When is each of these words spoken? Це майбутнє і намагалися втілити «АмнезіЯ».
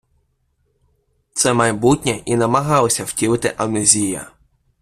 Це 1.33 1.53
майбутнє 1.53 2.21
і 2.25 2.35
намагалися 2.35 3.03
втілити 3.03 3.53
«АмнезіЯ». 3.57 4.27